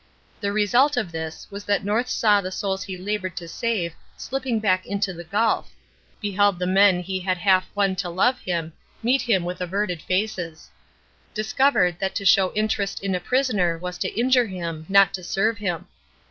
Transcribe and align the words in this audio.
The 0.39 0.51
result 0.51 0.97
of 0.97 1.11
this 1.11 1.45
was 1.51 1.63
that 1.65 1.85
North 1.85 2.07
saw 2.09 2.41
the 2.41 2.51
souls 2.51 2.81
he 2.81 2.97
laboured 2.97 3.37
to 3.37 3.47
save 3.47 3.93
slipping 4.17 4.59
back 4.59 4.83
into 4.87 5.13
the 5.13 5.23
gulf; 5.23 5.69
beheld 6.19 6.57
the 6.57 6.65
men 6.65 7.01
he 7.01 7.19
had 7.19 7.37
half 7.37 7.69
won 7.75 7.95
to 7.97 8.09
love 8.09 8.39
him 8.39 8.73
meet 9.03 9.21
him 9.21 9.43
with 9.45 9.61
averted 9.61 10.01
faces; 10.01 10.71
discovered 11.35 11.99
that 11.99 12.15
to 12.15 12.25
show 12.25 12.51
interest 12.53 13.03
in 13.03 13.13
a 13.13 13.19
prisoner 13.19 13.77
was 13.77 13.99
to 13.99 14.09
injure 14.19 14.47
him, 14.47 14.87
not 14.89 15.13
to 15.13 15.23
serve 15.23 15.59
him. 15.59 15.85